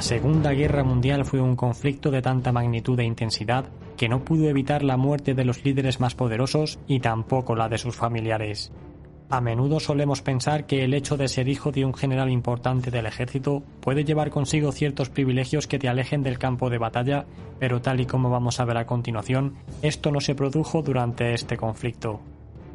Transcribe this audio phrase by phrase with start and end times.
[0.00, 3.66] La Segunda Guerra Mundial fue un conflicto de tanta magnitud e intensidad
[3.98, 7.76] que no pudo evitar la muerte de los líderes más poderosos y tampoco la de
[7.76, 8.72] sus familiares.
[9.28, 13.04] A menudo solemos pensar que el hecho de ser hijo de un general importante del
[13.04, 17.26] ejército puede llevar consigo ciertos privilegios que te alejen del campo de batalla,
[17.58, 21.58] pero tal y como vamos a ver a continuación, esto no se produjo durante este
[21.58, 22.20] conflicto.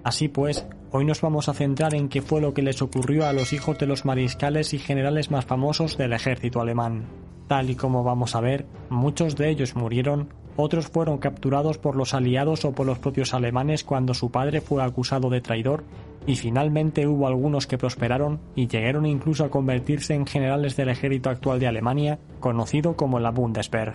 [0.05, 3.33] Así pues, hoy nos vamos a centrar en qué fue lo que les ocurrió a
[3.33, 7.05] los hijos de los mariscales y generales más famosos del ejército alemán.
[7.47, 12.13] Tal y como vamos a ver, muchos de ellos murieron, otros fueron capturados por los
[12.13, 15.83] aliados o por los propios alemanes cuando su padre fue acusado de traidor,
[16.27, 21.31] y finalmente hubo algunos que prosperaron y llegaron incluso a convertirse en generales del ejército
[21.31, 23.93] actual de Alemania, conocido como la Bundeswehr.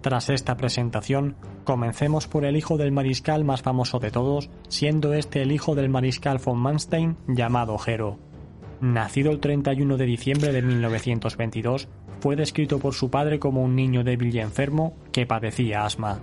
[0.00, 5.42] Tras esta presentación, comencemos por el hijo del mariscal más famoso de todos, siendo este
[5.42, 8.18] el hijo del mariscal von Manstein llamado Hero.
[8.80, 11.88] Nacido el 31 de diciembre de 1922,
[12.20, 16.20] fue descrito por su padre como un niño débil y enfermo que padecía asma.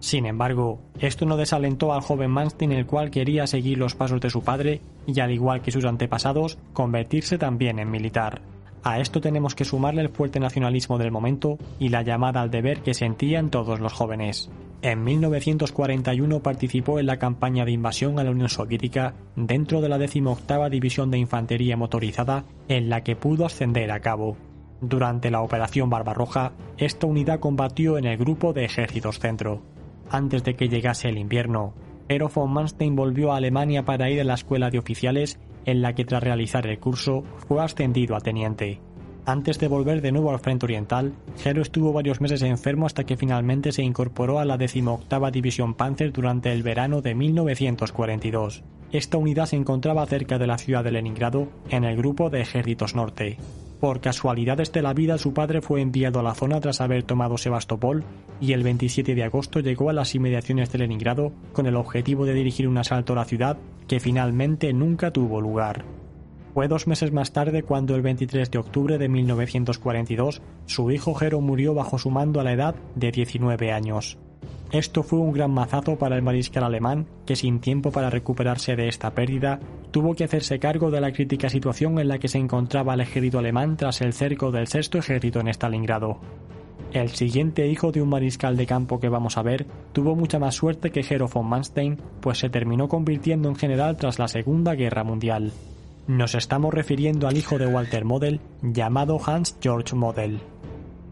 [0.00, 4.28] Sin embargo, esto no desalentó al joven Manstein el cual quería seguir los pasos de
[4.28, 8.42] su padre y al igual que sus antepasados, convertirse también en militar.
[8.84, 12.82] A esto tenemos que sumarle el fuerte nacionalismo del momento y la llamada al deber
[12.82, 14.50] que sentían todos los jóvenes.
[14.82, 19.96] En 1941 participó en la campaña de invasión a la Unión Soviética dentro de la
[19.96, 24.36] 18 División de Infantería Motorizada en la que pudo ascender a cabo.
[24.82, 29.62] Durante la Operación Barbarroja, esta unidad combatió en el Grupo de Ejércitos Centro.
[30.10, 31.72] Antes de que llegase el invierno,
[32.10, 35.94] Ero von Manstein volvió a Alemania para ir a la escuela de oficiales en la
[35.94, 38.80] que tras realizar el curso fue ascendido a teniente.
[39.26, 43.16] Antes de volver de nuevo al frente oriental, Hero estuvo varios meses enfermo hasta que
[43.16, 48.62] finalmente se incorporó a la 18 División Panzer durante el verano de 1942.
[48.92, 52.94] Esta unidad se encontraba cerca de la ciudad de Leningrado, en el grupo de Ejércitos
[52.94, 53.38] Norte.
[53.84, 57.36] Por casualidades de la vida, su padre fue enviado a la zona tras haber tomado
[57.36, 58.02] Sebastopol
[58.40, 62.32] y el 27 de agosto llegó a las inmediaciones de Leningrado con el objetivo de
[62.32, 65.84] dirigir un asalto a la ciudad que finalmente nunca tuvo lugar.
[66.54, 71.40] Fue dos meses más tarde cuando el 23 de octubre de 1942 su hijo Jero
[71.40, 74.18] murió bajo su mando a la edad de 19 años.
[74.70, 78.86] Esto fue un gran mazazo para el mariscal alemán, que sin tiempo para recuperarse de
[78.86, 79.58] esta pérdida,
[79.90, 83.40] tuvo que hacerse cargo de la crítica situación en la que se encontraba el ejército
[83.40, 86.20] alemán tras el cerco del sexto ejército en Stalingrado.
[86.92, 90.54] El siguiente hijo de un mariscal de campo que vamos a ver tuvo mucha más
[90.54, 95.02] suerte que Hero von Manstein, pues se terminó convirtiendo en general tras la Segunda Guerra
[95.02, 95.52] Mundial.
[96.06, 100.38] Nos estamos refiriendo al hijo de Walter Model, llamado Hans Georg Model.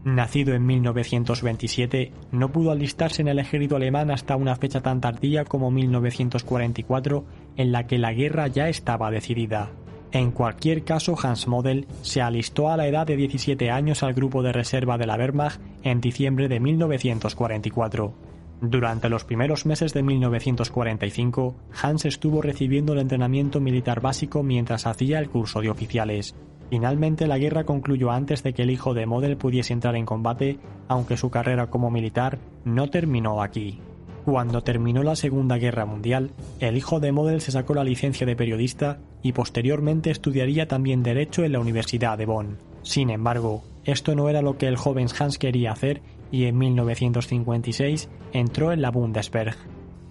[0.05, 5.47] Nacido en 1927, no pudo alistarse en el ejército alemán hasta una fecha tan tardía
[5.47, 7.25] como 1944,
[7.57, 9.71] en la que la guerra ya estaba decidida.
[10.11, 14.43] En cualquier caso, Hans Model se alistó a la edad de 17 años al grupo
[14.43, 18.32] de reserva de la Wehrmacht en diciembre de 1944.
[18.63, 25.19] Durante los primeros meses de 1945, Hans estuvo recibiendo el entrenamiento militar básico mientras hacía
[25.19, 26.37] el curso de oficiales.
[26.71, 30.61] Finalmente la guerra concluyó antes de que el hijo de Model pudiese entrar en combate,
[30.87, 33.81] aunque su carrera como militar no terminó aquí.
[34.25, 36.31] Cuando terminó la Segunda Guerra Mundial,
[36.61, 41.43] el hijo de Model se sacó la licencia de periodista y posteriormente estudiaría también Derecho
[41.43, 42.59] en la Universidad de Bonn.
[42.83, 46.01] Sin embargo, esto no era lo que el joven Hans quería hacer
[46.33, 49.55] y en 1956 entró en la Bundeswehr.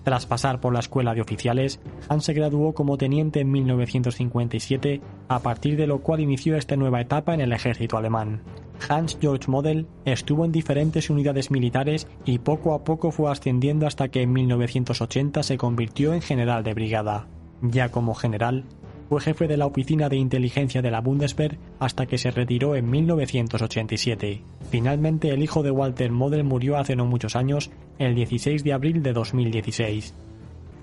[0.03, 1.79] Tras pasar por la escuela de oficiales,
[2.09, 7.01] Hans se graduó como teniente en 1957, a partir de lo cual inició esta nueva
[7.01, 8.41] etapa en el ejército alemán.
[8.89, 14.07] Hans Georg Model estuvo en diferentes unidades militares y poco a poco fue ascendiendo hasta
[14.07, 17.27] que en 1980 se convirtió en general de brigada.
[17.61, 18.65] Ya como general,
[19.11, 22.89] fue jefe de la oficina de inteligencia de la Bundeswehr hasta que se retiró en
[22.89, 24.41] 1987.
[24.69, 29.03] Finalmente, el hijo de Walter Model murió hace no muchos años, el 16 de abril
[29.03, 30.13] de 2016.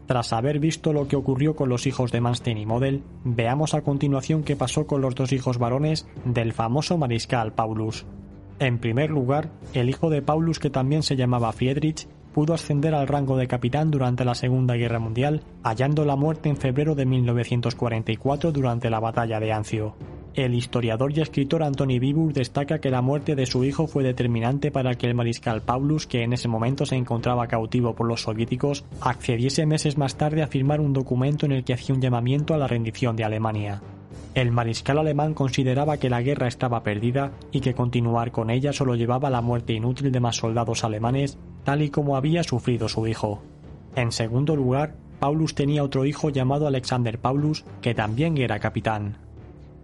[0.05, 3.81] Tras haber visto lo que ocurrió con los hijos de Manstein y Model, veamos a
[3.81, 8.05] continuación qué pasó con los dos hijos varones del famoso mariscal Paulus.
[8.59, 13.09] En primer lugar, el hijo de Paulus, que también se llamaba Friedrich, pudo ascender al
[13.09, 18.53] rango de capitán durante la Segunda Guerra Mundial, hallando la muerte en febrero de 1944
[18.53, 19.97] durante la batalla de Anzio.
[20.35, 24.71] El historiador y escritor Anthony Bibur destaca que la muerte de su hijo fue determinante
[24.71, 28.85] para que el mariscal Paulus, que en ese momento se encontraba cautivo por los soviéticos,
[29.01, 32.59] accediese meses más tarde a firmar un documento en el que hacía un llamamiento a
[32.59, 33.83] la rendición de Alemania.
[34.35, 38.95] El mariscal alemán consideraba que la guerra estaba perdida y que continuar con ella solo
[38.95, 43.07] llevaba a la muerte inútil de más soldados alemanes, tal y como había sufrido su
[43.07, 43.43] hijo.
[43.95, 49.19] En segundo lugar, Paulus tenía otro hijo llamado Alexander Paulus, que también era capitán.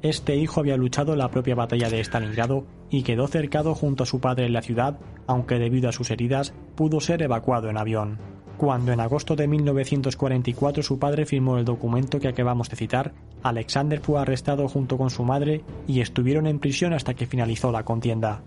[0.00, 4.06] Este hijo había luchado en la propia batalla de Stalingrado y quedó cercado junto a
[4.06, 8.18] su padre en la ciudad, aunque debido a sus heridas pudo ser evacuado en avión.
[8.56, 14.00] Cuando en agosto de 1944 su padre firmó el documento que acabamos de citar, Alexander
[14.00, 18.40] fue arrestado junto con su madre y estuvieron en prisión hasta que finalizó la contienda.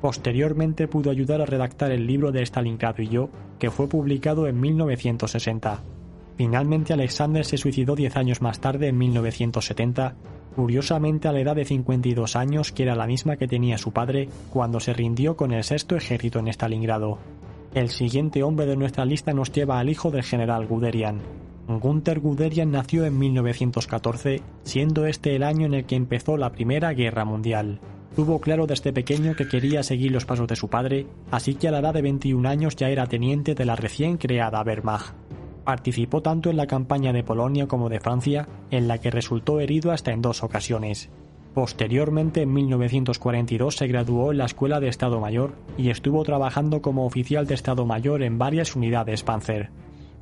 [0.00, 4.60] Posteriormente pudo ayudar a redactar el libro de Stalingrado y yo, que fue publicado en
[4.60, 5.82] 1960.
[6.36, 10.14] Finalmente Alexander se suicidó diez años más tarde, en 1970,
[10.54, 14.28] curiosamente a la edad de 52 años, que era la misma que tenía su padre
[14.50, 17.18] cuando se rindió con el sexto ejército en Stalingrado.
[17.74, 21.20] El siguiente hombre de nuestra lista nos lleva al hijo del general Guderian.
[21.68, 26.92] Gunther Guderian nació en 1914, siendo este el año en el que empezó la Primera
[26.92, 27.80] Guerra Mundial.
[28.16, 31.70] Tuvo claro desde pequeño que quería seguir los pasos de su padre, así que a
[31.70, 35.14] la edad de 21 años ya era teniente de la recién creada Wehrmacht.
[35.64, 39.92] Participó tanto en la campaña de Polonia como de Francia, en la que resultó herido
[39.92, 41.10] hasta en dos ocasiones.
[41.52, 47.04] Posteriormente, en 1942, se graduó en la Escuela de Estado Mayor y estuvo trabajando como
[47.04, 49.68] oficial de Estado Mayor en varias unidades Panzer.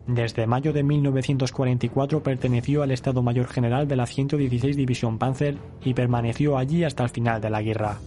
[0.06, 5.94] Desde mayo de 1944 perteneció al Estado Mayor General de la 116 División Panzer y
[5.94, 7.98] permaneció allí hasta el final de la guerra.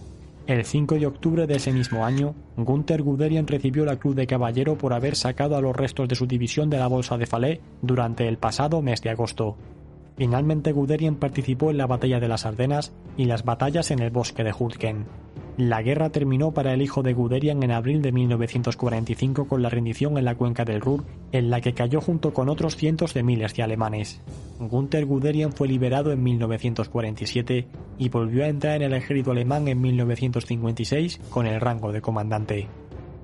[0.46, 4.78] El 5 de octubre de ese mismo año, Gunther Guderian recibió la Cruz de Caballero
[4.78, 8.28] por haber sacado a los restos de su división de la Bolsa de Falais durante
[8.28, 9.56] el pasado mes de agosto.
[10.16, 14.42] Finalmente Guderian participó en la batalla de las Ardenas y las batallas en el bosque
[14.44, 15.04] de Hulken.
[15.58, 20.16] La guerra terminó para el hijo de Guderian en abril de 1945 con la rendición
[20.16, 23.56] en la cuenca del Ruhr, en la que cayó junto con otros cientos de miles
[23.56, 24.20] de alemanes.
[24.60, 27.66] Gunther Guderian fue liberado en 1947
[27.98, 32.68] y volvió a entrar en el ejército alemán en 1956 con el rango de comandante.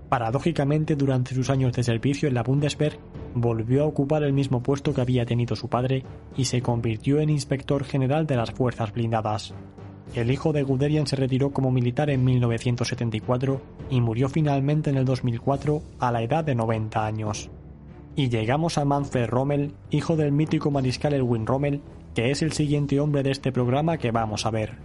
[0.09, 2.99] Paradójicamente, durante sus años de servicio en la Bundeswehr,
[3.37, 6.03] volvió a ocupar el mismo puesto que había tenido su padre
[6.37, 9.55] y se convirtió en inspector general de las fuerzas blindadas.
[10.13, 13.61] El hijo de Guderian se retiró como militar en 1974
[13.91, 17.51] y murió finalmente en el 2004 a la edad de 90 años.
[18.15, 21.81] Y llegamos a Manfred Rommel, hijo del mítico mariscal Erwin Rommel,
[22.15, 24.77] que es el siguiente hombre de este programa que vamos a ver.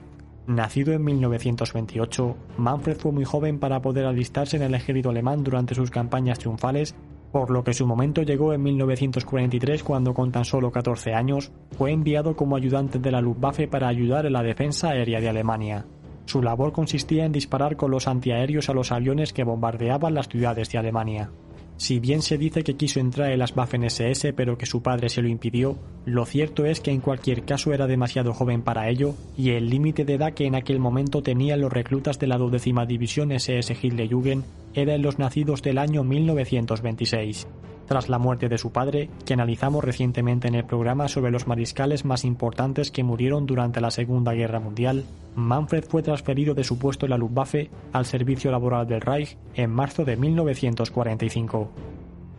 [0.47, 5.75] Nacido en 1928, Manfred fue muy joven para poder alistarse en el ejército alemán durante
[5.75, 6.95] sus campañas triunfales
[7.31, 11.91] por lo que su momento llegó en 1943 cuando con tan solo 14 años fue
[11.91, 15.85] enviado como ayudante de la Luftwaffe para ayudar en la defensa aérea de Alemania.
[16.25, 20.69] Su labor consistía en disparar con los antiaéreos a los aviones que bombardeaban las ciudades
[20.71, 21.31] de Alemania.
[21.79, 25.07] Si bien se dice que quiso entrar en las Waffen SS pero que su padre
[25.07, 29.15] se lo impidió, lo cierto es que en cualquier caso era demasiado joven para ello
[29.37, 32.85] y el límite de edad que en aquel momento tenían los reclutas de la duodécima
[32.85, 34.43] división SS Hitlerjugend
[34.73, 37.47] era en los nacidos del año 1926.
[37.87, 42.03] Tras la muerte de su padre, que analizamos recientemente en el programa sobre los mariscales
[42.03, 45.05] más importantes que murieron durante la Segunda Guerra Mundial,
[45.39, 49.71] Manfred fue transferido de su puesto en la Luftwaffe al servicio laboral del Reich en
[49.71, 51.69] marzo de 1945.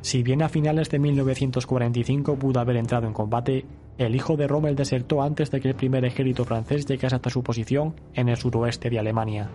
[0.03, 3.67] Si bien a finales de 1945 pudo haber entrado en combate,
[3.99, 7.43] el hijo de Rommel desertó antes de que el primer ejército francés llegase hasta su
[7.43, 9.51] posición en el suroeste de Alemania.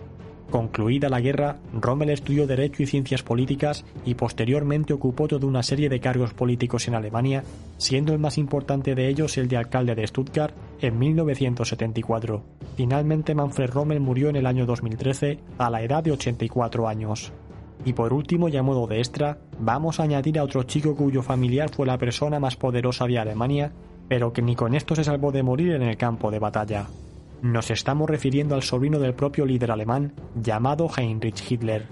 [0.50, 5.88] Concluida la guerra, Rommel estudió Derecho y Ciencias Políticas y posteriormente ocupó toda una serie
[5.88, 7.42] de cargos políticos en Alemania,
[7.78, 12.44] siendo el más importante de ellos el de alcalde de Stuttgart en 1974.
[12.76, 17.32] Finalmente Manfred Rommel murió en el año 2013 a la edad de 84 años.
[17.84, 21.22] Y por último, y a modo de extra, vamos a añadir a otro chico cuyo
[21.22, 23.72] familiar fue la persona más poderosa de Alemania,
[24.08, 26.86] pero que ni con esto se salvó de morir en el campo de batalla.
[27.42, 31.86] Nos estamos refiriendo al sobrino del propio líder alemán, llamado Heinrich Hitler.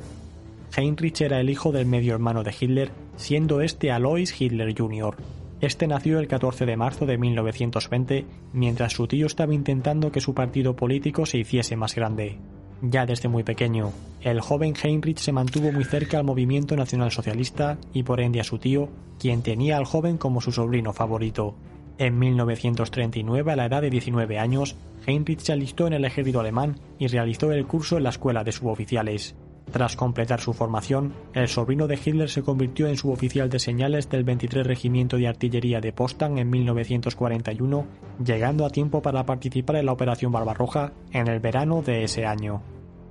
[0.74, 5.16] Heinrich era el hijo del medio hermano de Hitler, siendo este Alois Hitler Jr.
[5.60, 10.34] Este nació el 14 de marzo de 1920, mientras su tío estaba intentando que su
[10.34, 12.38] partido político se hiciese más grande.
[12.80, 18.02] Ya desde muy pequeño, el joven Heinrich se mantuvo muy cerca al movimiento nacionalsocialista y
[18.02, 21.54] por ende a su tío, quien tenía al joven como su sobrino favorito.
[21.98, 26.80] En 1939, a la edad de 19 años, Heinrich se alistó en el ejército alemán
[26.98, 29.36] y realizó el curso en la escuela de suboficiales.
[29.70, 34.24] Tras completar su formación, el sobrino de Hitler se convirtió en suboficial de señales del
[34.24, 37.86] 23 Regimiento de Artillería de Postan en 1941,
[38.24, 42.62] llegando a tiempo para participar en la Operación Barbarroja en el verano de ese año.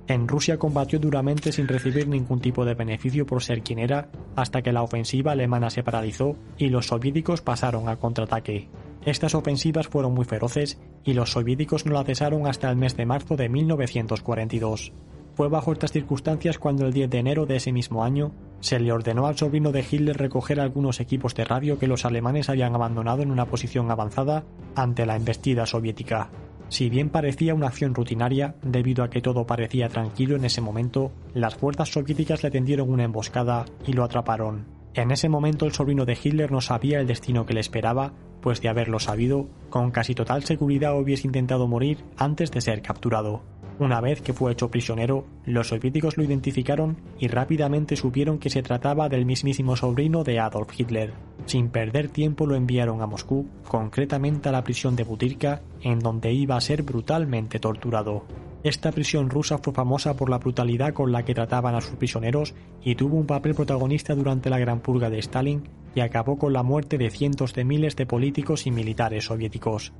[0.06, 4.60] En Rusia combatió duramente sin recibir ningún tipo de beneficio por ser quien era, hasta
[4.60, 8.68] que la ofensiva alemana se paralizó y los soviéticos pasaron al contraataque.
[9.06, 13.06] Estas ofensivas fueron muy feroces y los soviéticos no la cesaron hasta el mes de
[13.06, 14.92] marzo de 1942.
[15.34, 18.92] Fue bajo estas circunstancias cuando el 10 de enero de ese mismo año se le
[18.92, 23.22] ordenó al sobrino de Hitler recoger algunos equipos de radio que los alemanes habían abandonado
[23.22, 24.44] en una posición avanzada
[24.76, 26.30] ante la embestida soviética.
[26.74, 31.12] Si bien parecía una acción rutinaria, debido a que todo parecía tranquilo en ese momento,
[31.32, 34.66] las fuerzas soviéticas le tendieron una emboscada y lo atraparon.
[34.92, 38.60] En ese momento el sobrino de Hitler no sabía el destino que le esperaba, pues
[38.60, 43.44] de haberlo sabido, con casi total seguridad hubiese intentado morir antes de ser capturado.
[43.78, 48.62] Una vez que fue hecho prisionero, los soviéticos lo identificaron y rápidamente supieron que se
[48.62, 51.12] trataba del mismísimo sobrino de Adolf Hitler.
[51.46, 56.32] Sin perder tiempo lo enviaron a Moscú, concretamente a la prisión de Butirka, en donde
[56.32, 58.24] iba a ser brutalmente torturado.
[58.62, 62.54] Esta prisión rusa fue famosa por la brutalidad con la que trataban a sus prisioneros
[62.82, 65.64] y tuvo un papel protagonista durante la Gran Purga de Stalin
[65.96, 69.92] y acabó con la muerte de cientos de miles de políticos y militares soviéticos.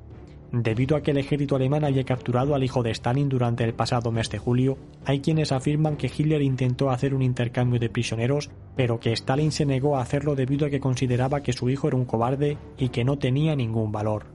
[0.56, 4.12] Debido a que el ejército alemán había capturado al hijo de Stalin durante el pasado
[4.12, 9.00] mes de julio, hay quienes afirman que Hitler intentó hacer un intercambio de prisioneros, pero
[9.00, 12.04] que Stalin se negó a hacerlo debido a que consideraba que su hijo era un
[12.04, 14.26] cobarde y que no tenía ningún valor.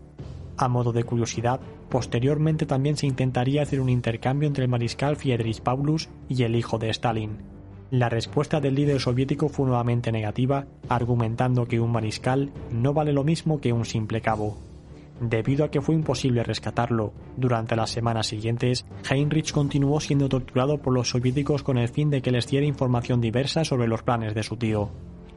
[0.58, 5.62] A modo de curiosidad, posteriormente también se intentaría hacer un intercambio entre el mariscal Friedrich
[5.62, 7.38] Paulus y el hijo de Stalin.
[7.92, 13.24] La respuesta del líder soviético fue nuevamente negativa, argumentando que un mariscal no vale lo
[13.24, 14.69] mismo que un simple cabo.
[15.22, 20.94] Debido a que fue imposible rescatarlo durante las semanas siguientes, Heinrich continuó siendo torturado por
[20.94, 24.44] los soviéticos con el fin de que les diera información diversa sobre los planes de
[24.44, 24.90] su tío.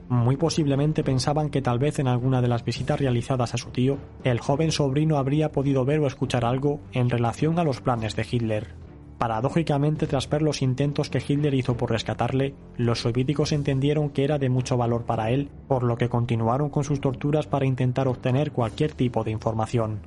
[0.09, 3.99] Muy posiblemente pensaban que tal vez en alguna de las visitas realizadas a su tío,
[4.25, 8.27] el joven sobrino habría podido ver o escuchar algo en relación a los planes de
[8.31, 8.82] Hitler.
[9.19, 14.39] Paradójicamente, tras ver los intentos que Hitler hizo por rescatarle, los soviéticos entendieron que era
[14.39, 18.53] de mucho valor para él, por lo que continuaron con sus torturas para intentar obtener
[18.53, 20.01] cualquier tipo de información.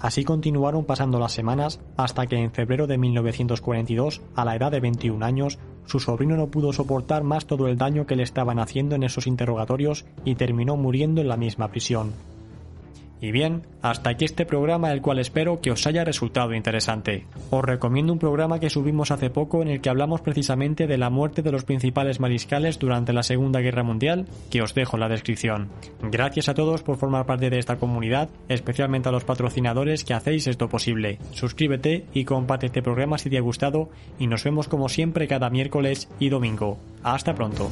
[0.00, 4.80] Así continuaron pasando las semanas hasta que en febrero de 1942, a la edad de
[4.80, 8.94] 21 años, su sobrino no pudo soportar más todo el daño que le estaban haciendo
[8.94, 12.12] en esos interrogatorios y terminó muriendo en la misma prisión.
[13.20, 17.26] Y bien, hasta aquí este programa el cual espero que os haya resultado interesante.
[17.50, 21.10] Os recomiendo un programa que subimos hace poco en el que hablamos precisamente de la
[21.10, 25.08] muerte de los principales mariscales durante la Segunda Guerra Mundial, que os dejo en la
[25.08, 25.68] descripción.
[26.02, 30.46] Gracias a todos por formar parte de esta comunidad, especialmente a los patrocinadores que hacéis
[30.46, 31.18] esto posible.
[31.32, 35.50] Suscríbete y comparte este programa si te ha gustado y nos vemos como siempre cada
[35.50, 36.78] miércoles y domingo.
[37.02, 37.70] Hasta pronto.